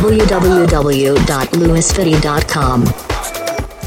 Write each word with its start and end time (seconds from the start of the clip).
www.lewisfitty.com. 0.00 2.84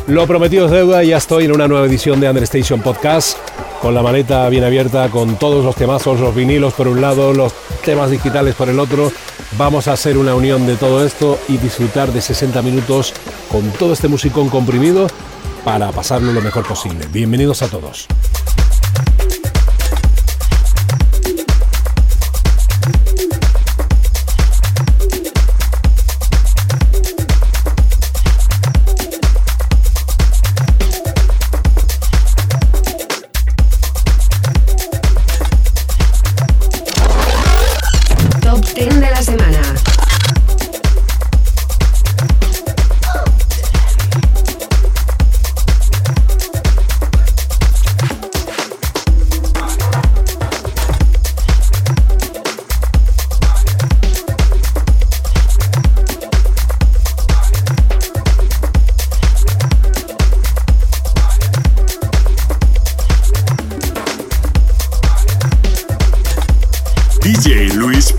Lo 0.08 0.26
prometido 0.26 0.68
es 0.68 0.72
deuda 0.72 1.04
ya 1.04 1.18
estoy 1.18 1.44
en 1.46 1.52
una 1.52 1.68
nueva 1.68 1.86
edición 1.86 2.22
de 2.22 2.30
Understation 2.30 2.82
Podcast 2.82 3.38
con 3.82 3.94
la 3.94 4.02
maleta 4.02 4.48
bien 4.50 4.64
abierta, 4.64 5.10
con 5.10 5.36
todos 5.36 5.64
los 5.64 5.76
temazos, 5.76 6.20
los 6.20 6.34
vinilos 6.34 6.74
por 6.74 6.88
un 6.88 7.02
lado, 7.02 7.34
los 7.34 7.54
temas 7.86 8.10
digitales 8.10 8.56
por 8.56 8.70
el 8.70 8.80
otro. 8.80 9.12
Vamos 9.58 9.88
a 9.88 9.94
hacer 9.94 10.18
una 10.18 10.36
unión 10.36 10.66
de 10.66 10.76
todo 10.76 11.06
esto 11.06 11.40
y 11.48 11.58
disfrutar 11.58 12.12
de 12.12 12.22
60 12.22 12.62
minutos 12.62 13.14
con 13.52 13.70
todo 13.72 13.94
este 13.94 14.08
musicón 14.08 14.50
comprimido 14.50 15.08
para 15.64 15.92
pasarlo 15.92 16.32
lo 16.32 16.42
mejor 16.42 16.66
posible. 16.66 17.06
Bienvenidos 17.12 17.62
a 17.62 17.68
todos. 17.68 18.08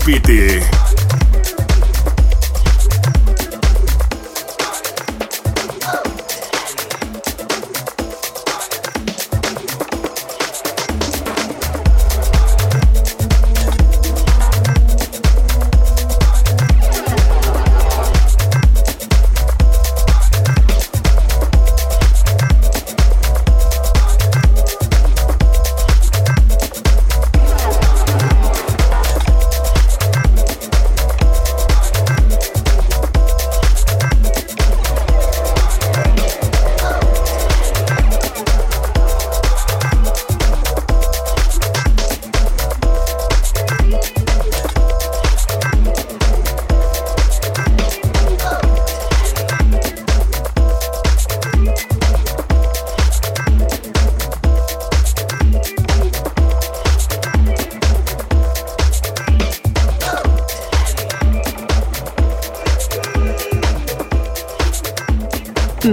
Graffiti. 0.09 0.78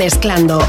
Mezclando 0.06 0.65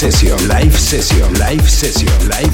session, 0.00 0.48
live 0.48 0.74
session, 0.78 1.34
live 1.34 1.68
session, 1.68 2.08
live 2.30 2.49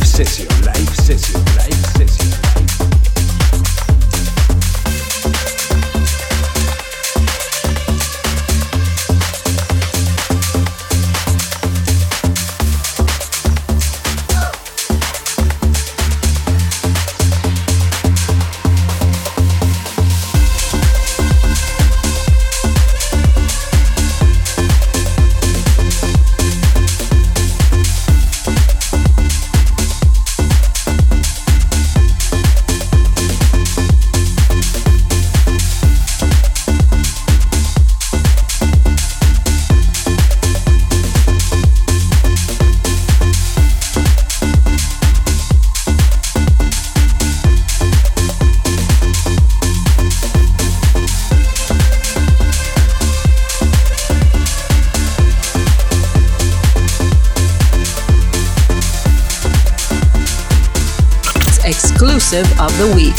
the 62.78 62.94
week. 62.94 63.15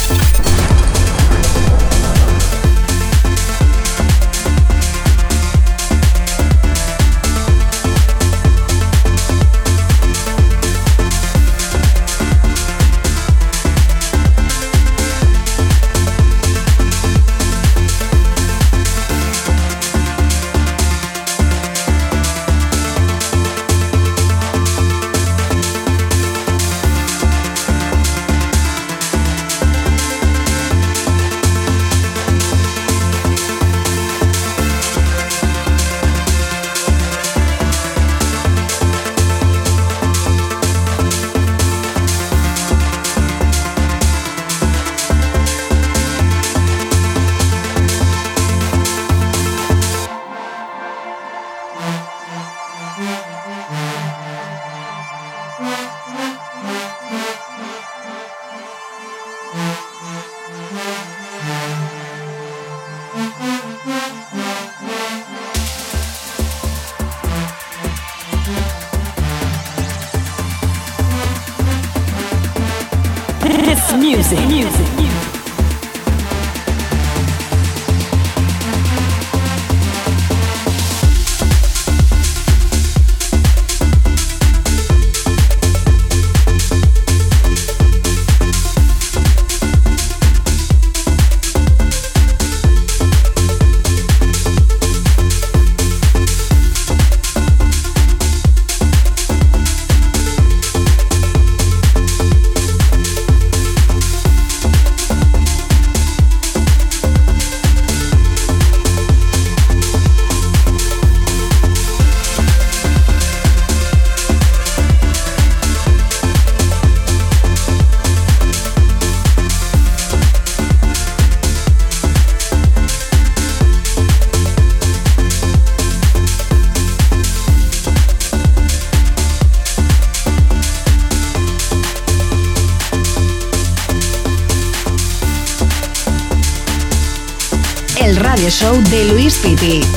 Show 138.49 138.81
de 138.83 139.03
Luis 139.11 139.37
Piti. 139.39 139.96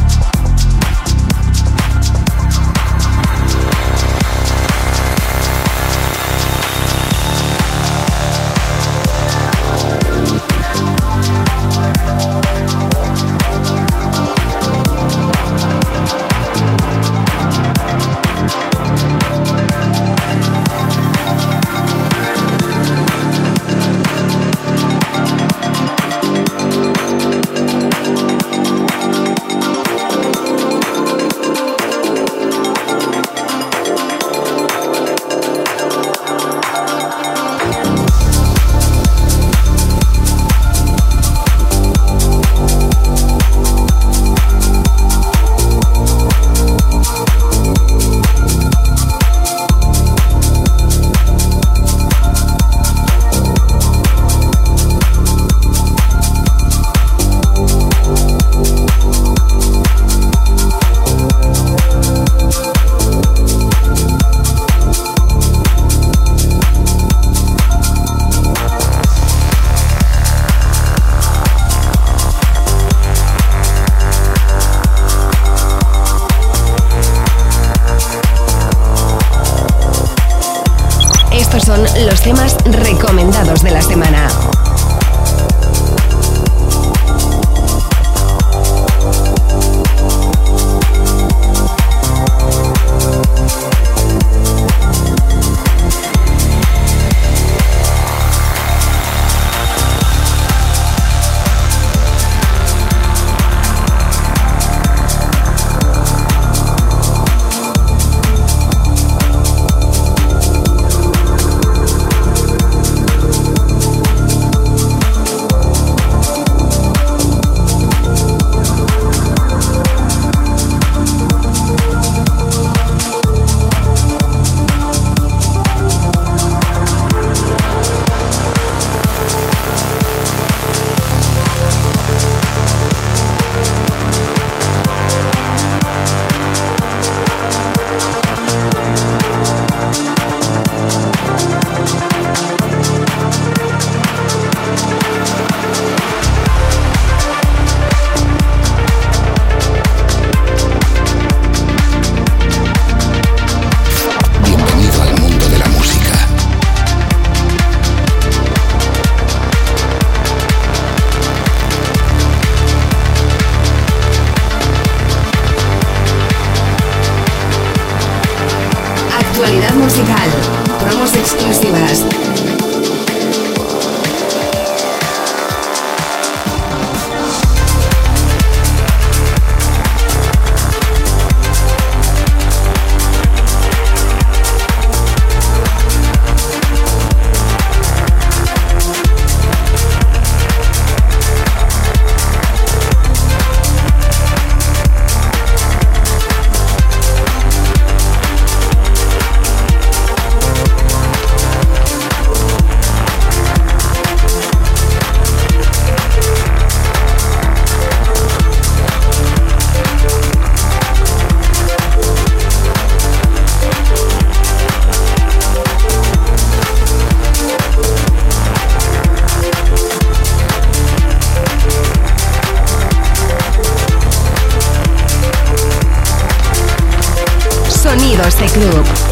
Classic 228.41 228.63
Loop. 228.73 229.10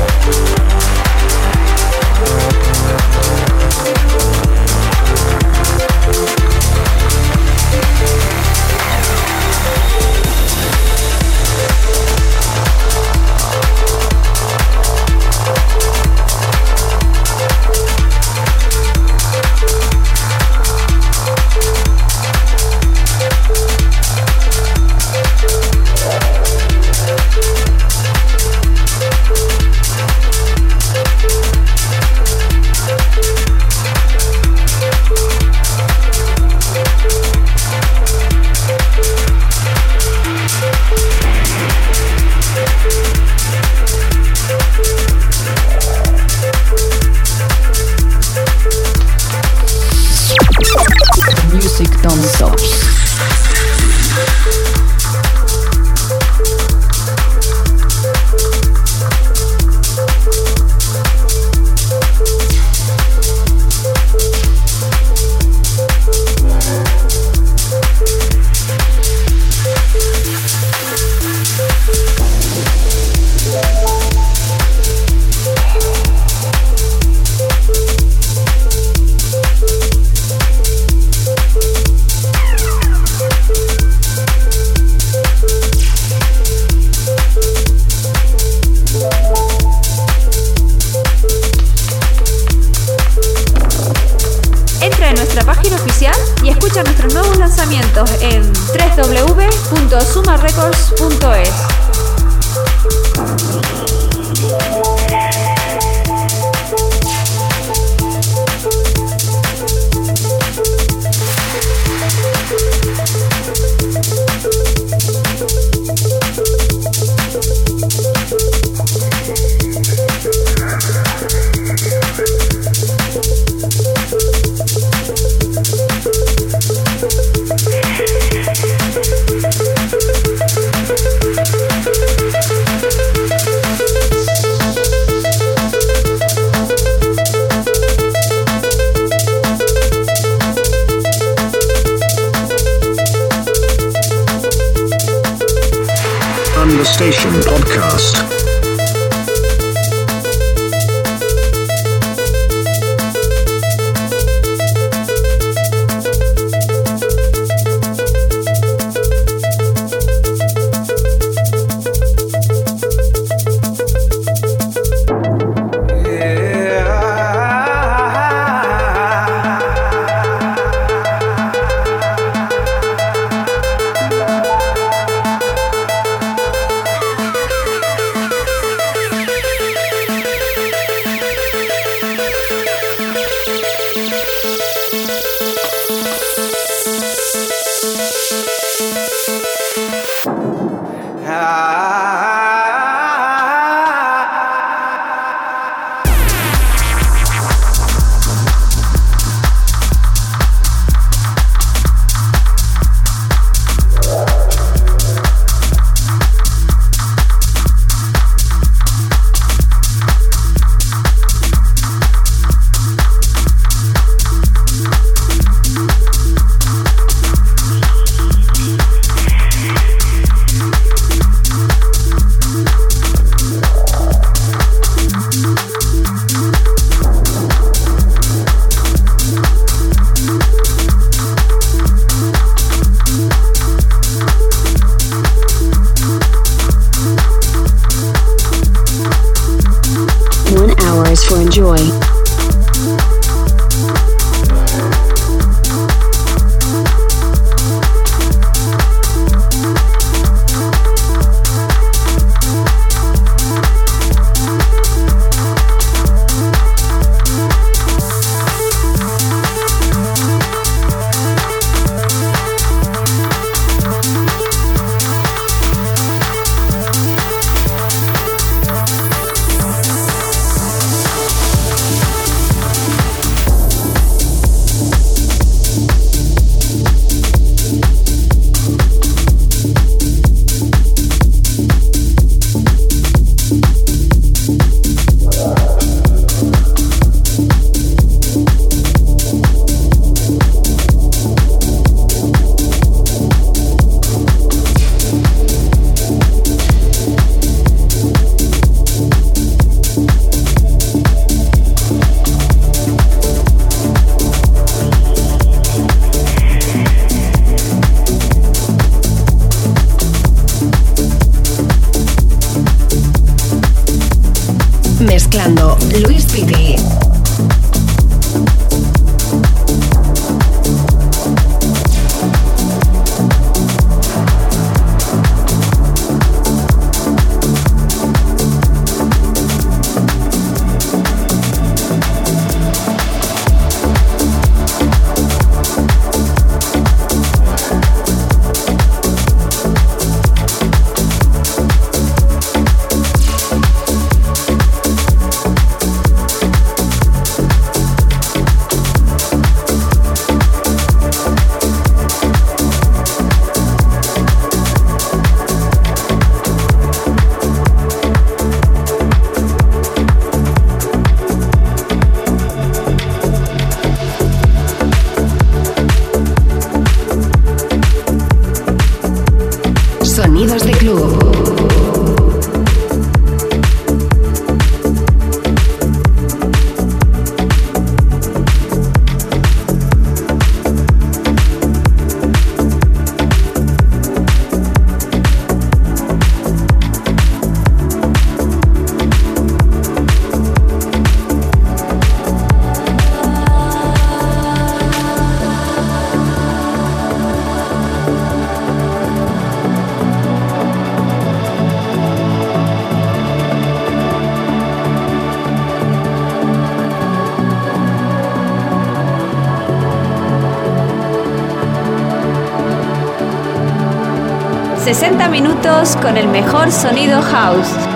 minutos 415.30 415.96
con 415.98 416.18
el 416.18 416.28
mejor 416.28 416.72
sonido 416.72 417.22
house. 417.22 417.89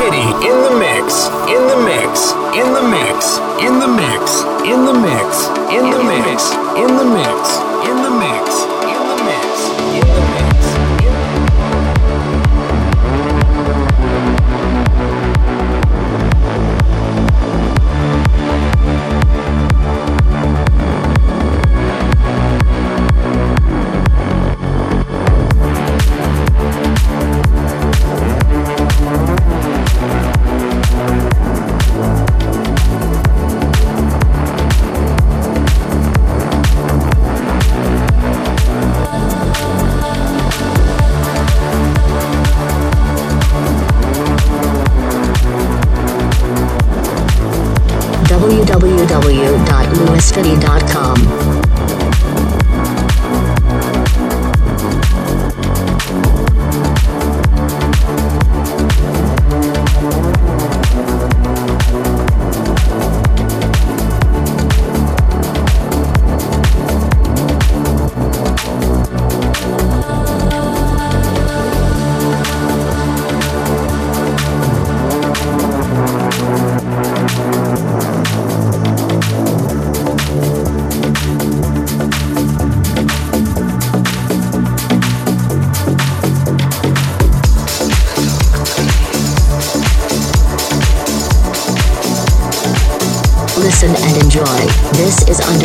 Pity 0.00 0.16
in 0.48 0.56
the 0.64 0.78
mix, 0.78 1.28
in 1.44 1.60
the 1.68 1.76
mix, 1.84 2.32
in 2.56 2.72
the 2.72 2.82
mix, 2.88 3.36
in 3.60 3.78
the 3.80 3.86
mix, 3.86 4.40
in 4.64 4.86
the 4.86 4.94
mix, 4.96 5.44
in 5.68 5.90
the 5.90 5.92
mix, 5.92 5.92
in 5.92 5.92
the 5.92 6.02
mix. 6.02 6.52
In 6.80 6.96
the 6.96 7.04
mix. 7.04 7.69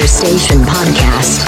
Station 0.08 0.60
Podcast. 0.62 1.45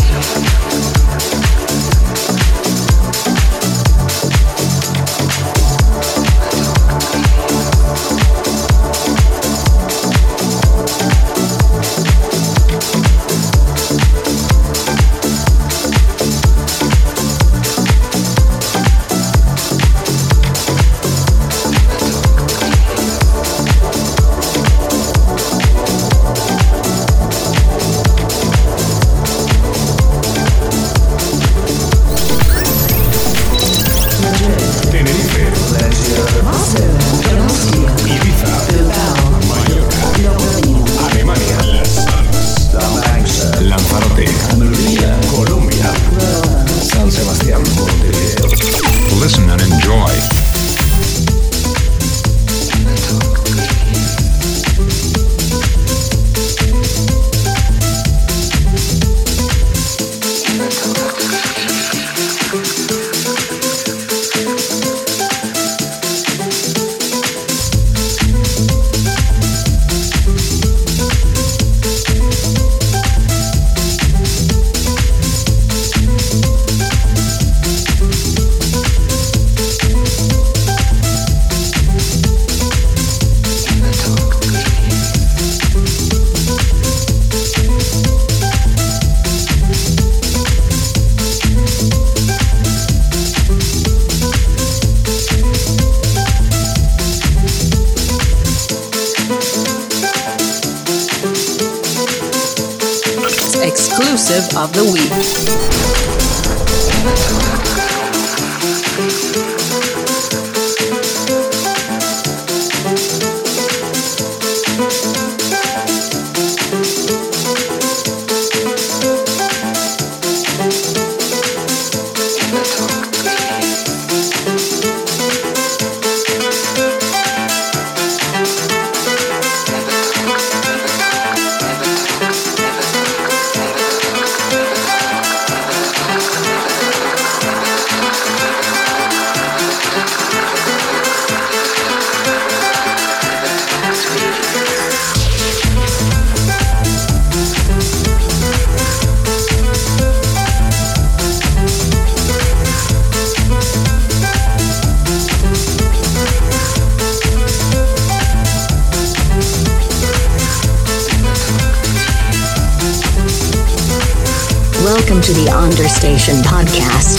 Welcome 165.67 165.83
to 165.83 165.83
the 165.83 165.89
Understation 165.89 166.35
Podcast. 166.43 167.16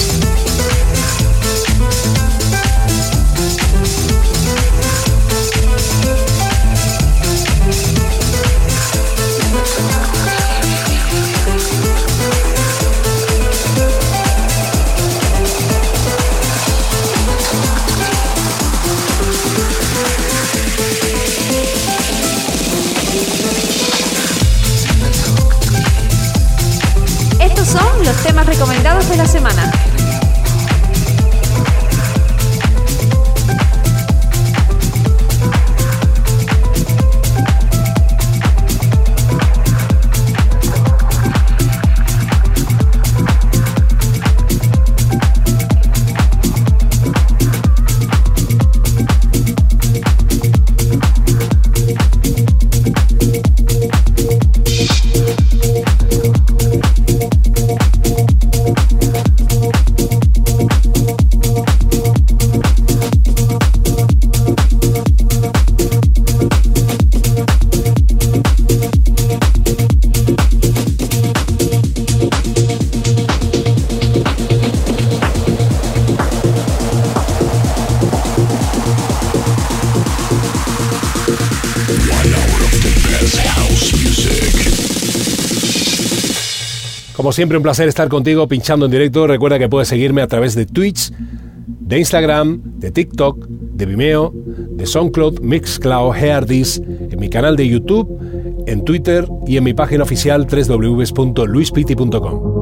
Como 87.29 87.35
siempre, 87.35 87.59
un 87.59 87.63
placer 87.63 87.87
estar 87.89 88.09
contigo 88.09 88.49
pinchando 88.49 88.87
en 88.87 88.91
directo. 88.91 89.27
Recuerda 89.27 89.59
que 89.59 89.69
puedes 89.69 89.87
seguirme 89.87 90.23
a 90.23 90.27
través 90.29 90.55
de 90.55 90.65
Twitch, 90.65 91.13
de 91.13 91.99
Instagram, 91.99 92.63
de 92.79 92.91
TikTok, 92.91 93.49
de 93.49 93.85
Vimeo, 93.85 94.33
de 94.35 94.87
SoundCloud, 94.87 95.41
Mixcloud, 95.41 96.17
Heardis, 96.17 96.79
en 96.79 97.21
mi 97.21 97.29
canal 97.29 97.55
de 97.55 97.69
YouTube, 97.69 98.65
en 98.67 98.83
Twitter 98.83 99.29
y 99.47 99.59
en 99.59 99.65
mi 99.65 99.75
página 99.75 100.05
oficial 100.05 100.47
www.luispiti.com. 100.47 102.58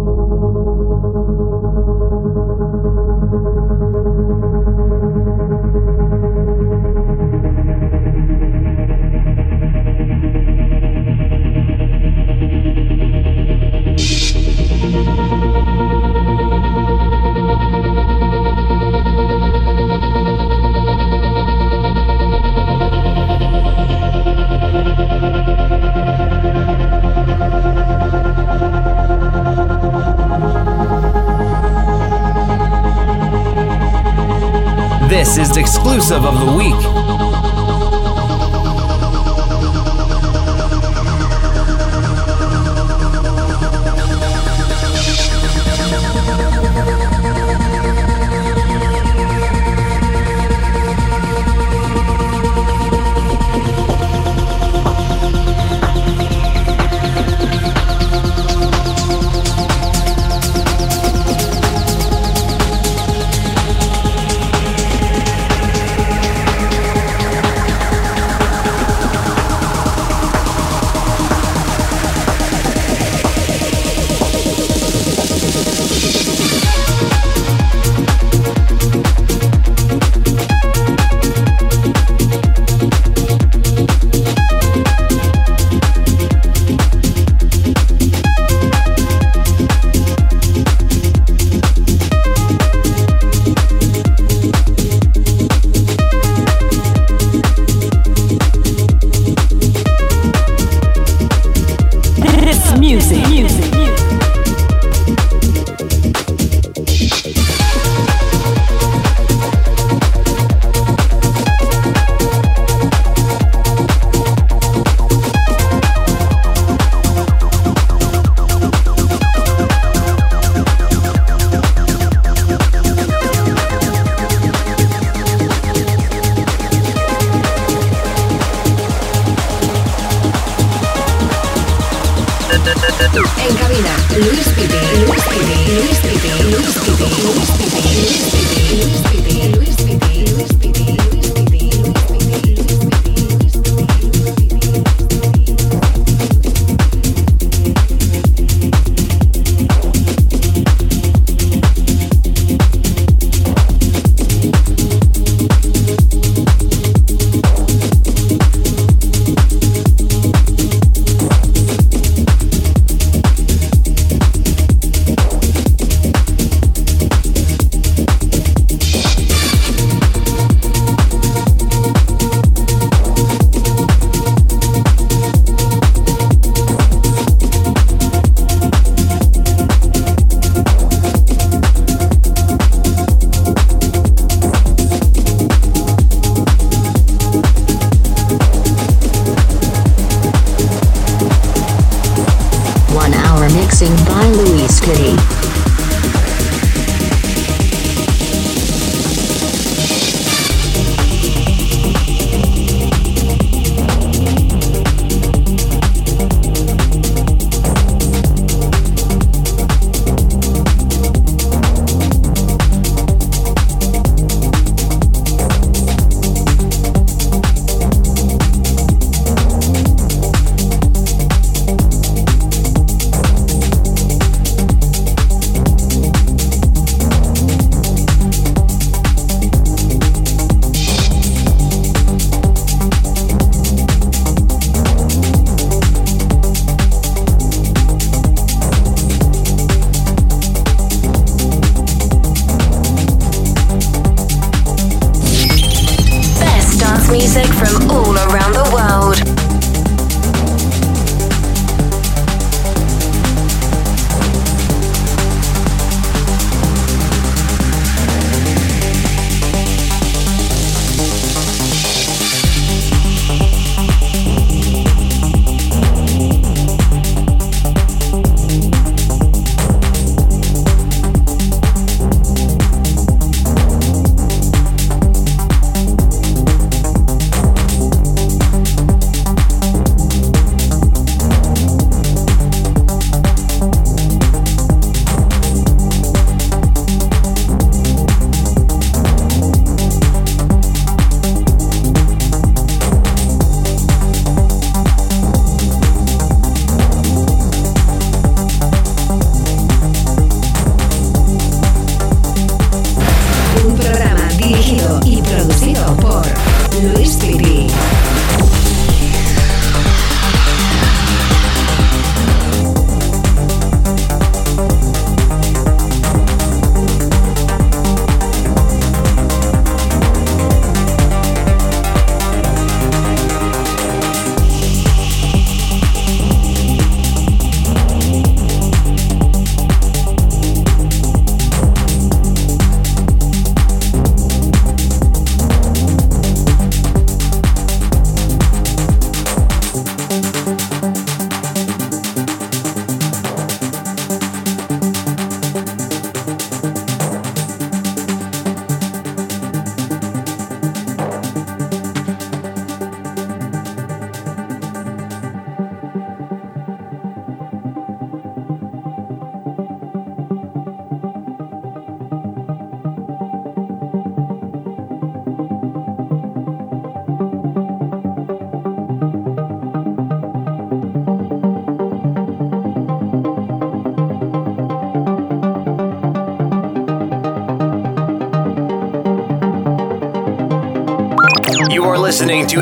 ça 36.07 36.21
va 36.21 36.31
vous 36.31 36.46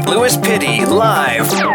Lewis 0.02 0.36
Pitty 0.36 0.84
live. 0.84 1.73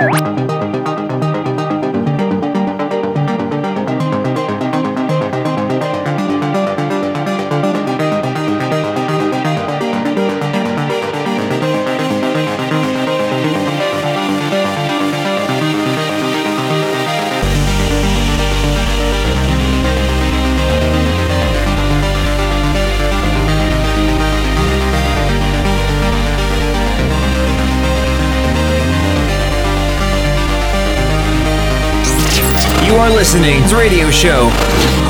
Listening 33.19 33.59
to 33.67 33.75
radio 33.75 34.07
show 34.09 34.47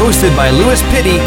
hosted 0.01 0.36
by 0.36 0.49
Louis 0.49 0.82
Pitty. 0.91 1.20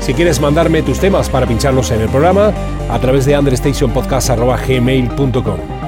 Si 0.00 0.12
quieres 0.12 0.40
mandarme 0.40 0.82
tus 0.82 0.98
temas 0.98 1.28
para 1.28 1.46
pincharlos 1.46 1.92
en 1.92 2.00
el 2.00 2.08
programa, 2.08 2.52
a 2.90 2.98
través 2.98 3.26
de 3.26 3.38
understationpodcast.gmail.com. 3.38 5.87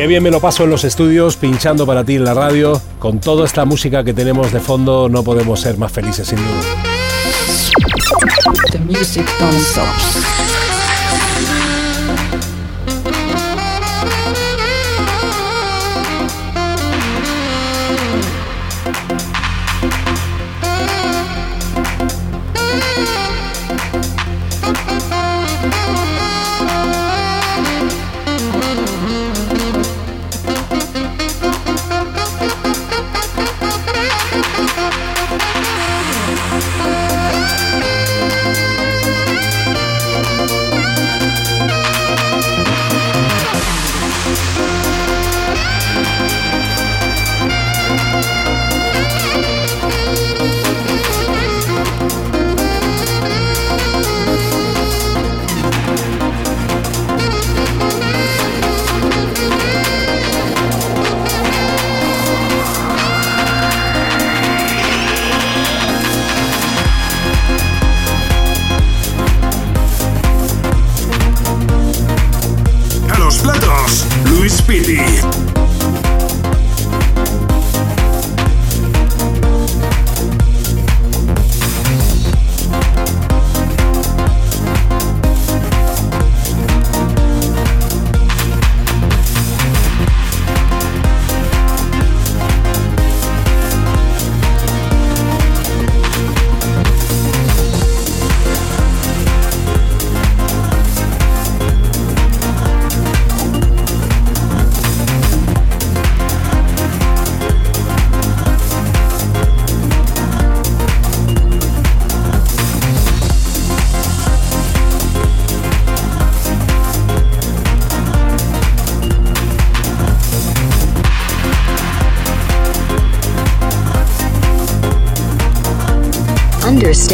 Qué 0.00 0.06
bien 0.06 0.22
me 0.22 0.30
lo 0.30 0.40
paso 0.40 0.64
en 0.64 0.70
los 0.70 0.84
estudios, 0.84 1.36
pinchando 1.36 1.84
para 1.84 2.04
ti 2.04 2.14
en 2.14 2.24
la 2.24 2.32
radio. 2.32 2.80
Con 2.98 3.20
toda 3.20 3.44
esta 3.44 3.66
música 3.66 4.02
que 4.02 4.14
tenemos 4.14 4.50
de 4.50 4.58
fondo, 4.58 5.10
no 5.10 5.22
podemos 5.22 5.60
ser 5.60 5.76
más 5.76 5.92
felices 5.92 6.26
sin 6.26 6.38
duda. 6.38 6.62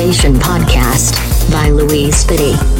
Podcast 0.07 1.51
by 1.51 1.71
Louise 1.71 2.25
Spitty. 2.25 2.76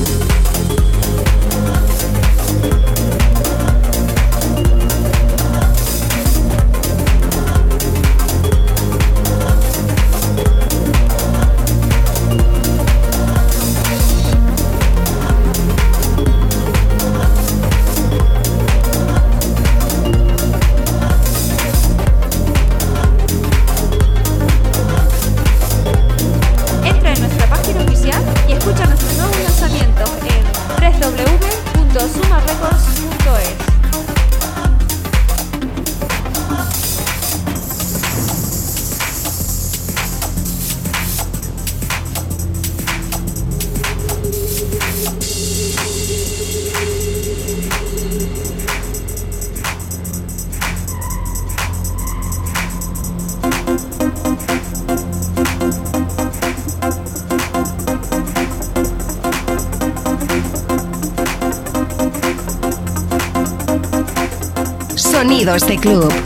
Este 65.57 65.79
club. 65.79 66.26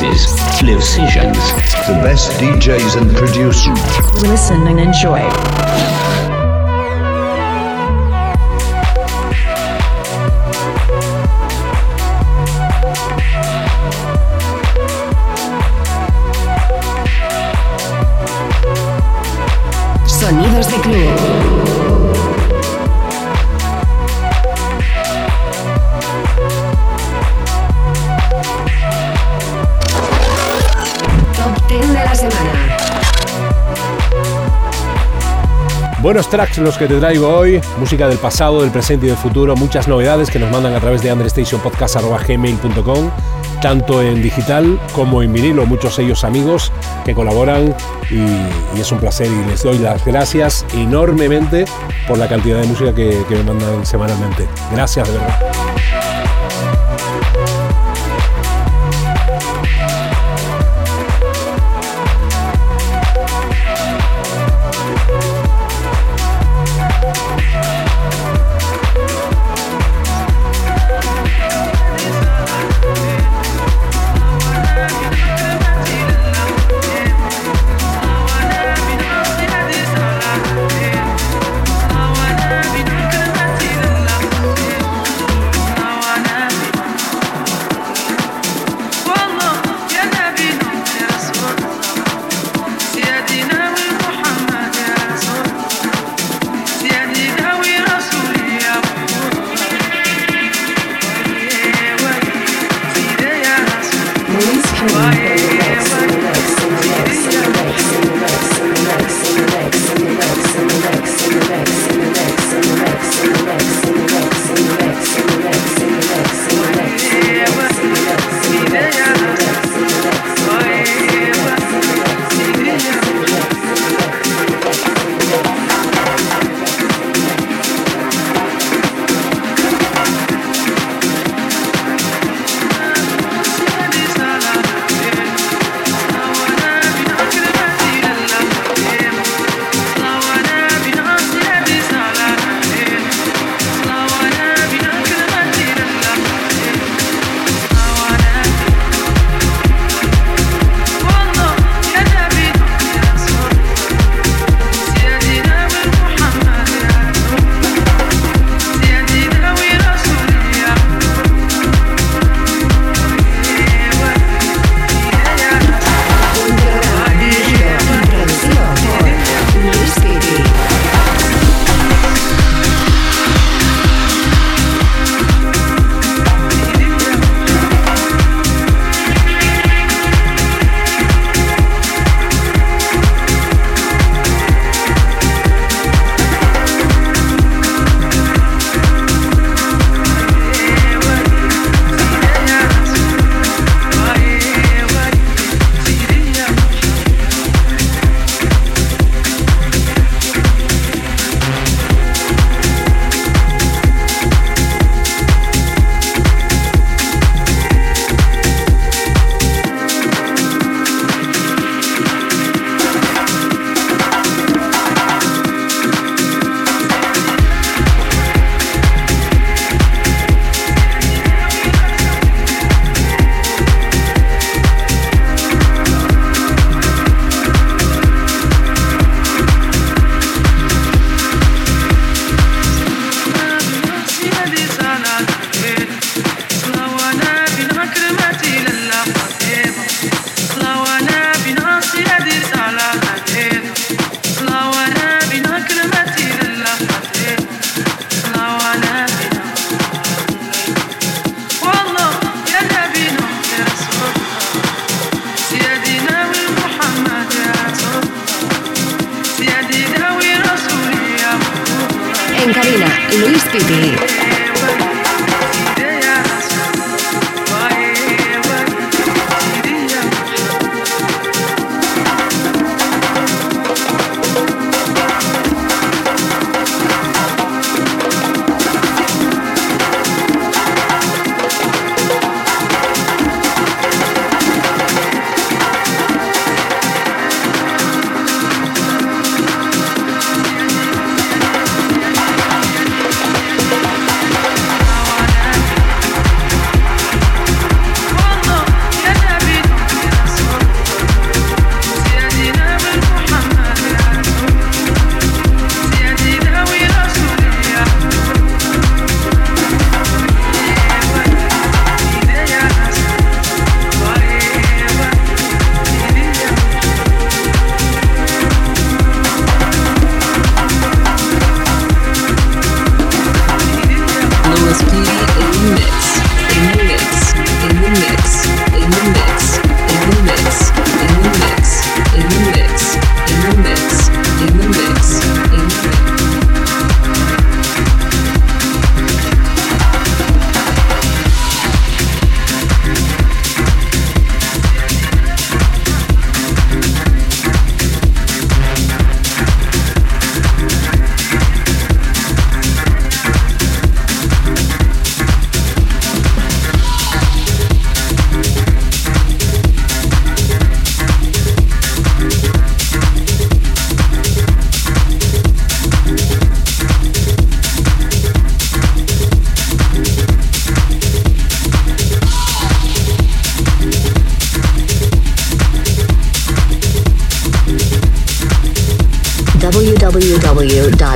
Releases. 0.00 0.34
Live 0.62 0.82
sessions. 0.82 1.36
The 1.86 2.00
best 2.02 2.32
DJs 2.40 3.00
and 3.00 3.14
producers. 3.14 3.78
Listen 4.22 4.66
and 4.66 4.80
enjoy. 4.80 5.43
Buenos 36.04 36.28
tracks 36.28 36.58
los 36.58 36.76
que 36.76 36.86
te 36.86 36.98
traigo 36.98 37.34
hoy, 37.34 37.62
música 37.78 38.06
del 38.06 38.18
pasado, 38.18 38.60
del 38.60 38.70
presente 38.70 39.06
y 39.06 39.08
del 39.08 39.16
futuro, 39.16 39.56
muchas 39.56 39.88
novedades 39.88 40.28
que 40.28 40.38
nos 40.38 40.50
mandan 40.50 40.74
a 40.74 40.80
través 40.80 41.02
de 41.02 41.10
understationpodcast.gmail.com, 41.10 43.10
tanto 43.62 44.02
en 44.02 44.22
digital 44.22 44.78
como 44.92 45.22
en 45.22 45.32
vinilo, 45.32 45.64
muchos 45.64 45.98
ellos 45.98 46.22
amigos 46.24 46.70
que 47.06 47.14
colaboran 47.14 47.74
y, 48.10 48.22
es 48.78 48.92
un 48.92 48.98
placer 48.98 49.28
y 49.28 49.48
les 49.48 49.62
doy 49.62 49.78
las 49.78 50.04
gracias 50.04 50.66
enormemente 50.74 51.64
por 52.06 52.18
la 52.18 52.28
cantidad 52.28 52.60
de 52.60 52.66
música 52.66 52.94
que, 52.94 53.24
que 53.26 53.36
me 53.36 53.44
mandan 53.44 53.86
semanalmente. 53.86 54.46
Gracias 54.72 55.10
de 55.10 55.14
verdad. 55.14 55.73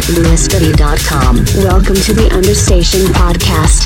Welcome 0.08 2.00
to 2.00 2.14
the 2.14 2.30
Understation 2.32 3.12
Podcast. 3.12 3.84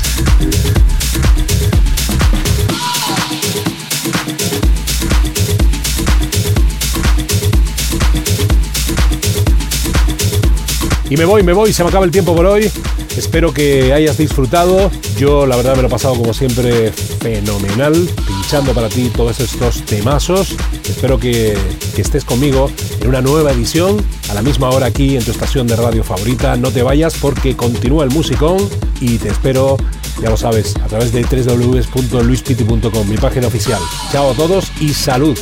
Y 11.09 11.17
me 11.17 11.25
voy, 11.25 11.43
me 11.43 11.51
voy, 11.51 11.73
se 11.73 11.83
me 11.83 11.89
acaba 11.89 12.05
el 12.05 12.11
tiempo 12.11 12.33
por 12.33 12.45
hoy. 12.45 12.71
Espero 13.17 13.53
que 13.53 13.91
hayas 13.91 14.17
disfrutado. 14.17 14.89
Yo 15.17 15.45
la 15.45 15.57
verdad 15.57 15.75
me 15.75 15.81
lo 15.81 15.89
he 15.89 15.91
pasado 15.91 16.15
como 16.15 16.33
siempre 16.33 16.93
fenomenal, 17.19 18.09
pinchando 18.25 18.73
para 18.73 18.87
ti 18.87 19.11
todos 19.13 19.41
estos 19.41 19.83
temazos. 19.83 20.55
Espero 20.87 21.19
que 21.19 21.57
estés 21.97 22.23
conmigo 22.23 22.71
en 23.03 23.09
una 23.09 23.21
nueva 23.21 23.51
edición, 23.51 23.97
a 24.29 24.33
la 24.33 24.41
misma 24.41 24.69
hora 24.69 24.87
aquí 24.87 25.17
en 25.17 25.23
tu 25.23 25.31
estación 25.31 25.67
de 25.67 25.75
radio 25.75 26.03
favorita. 26.03 26.55
No 26.55 26.71
te 26.71 26.81
vayas 26.81 27.15
porque 27.15 27.55
continúa 27.55 28.05
el 28.05 28.09
musicón 28.09 28.57
y 29.01 29.17
te 29.17 29.29
espero, 29.29 29.77
ya 30.21 30.29
lo 30.29 30.37
sabes, 30.37 30.75
a 30.77 30.87
través 30.87 31.11
de 31.11 31.23
www.luispiti.com, 31.23 33.09
mi 33.09 33.17
página 33.17 33.47
oficial. 33.47 33.81
Chao 34.11 34.31
a 34.31 34.33
todos 34.33 34.71
y 34.79 34.93
salud. 34.93 35.37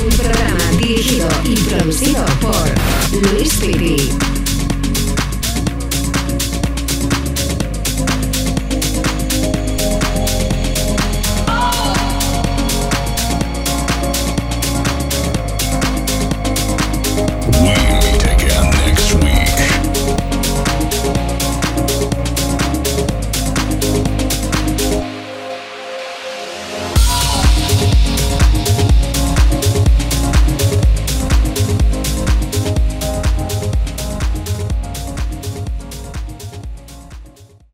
Un 0.00 0.16
programa 0.16 0.70
dirigido 0.78 1.28
y 1.44 1.54
producido 1.56 2.24
por 2.40 3.32
Luis 3.32 3.54
Piti. 3.56 4.45